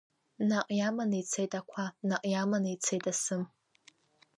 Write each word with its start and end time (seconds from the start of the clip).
Наҟ 0.49 0.65
иаманы 0.77 1.17
ицеит 1.21 1.51
ақәа, 1.59 1.83
наҟ 2.09 2.21
иаманы 2.31 2.69
ицеит 2.75 3.05
асы. 3.11 3.37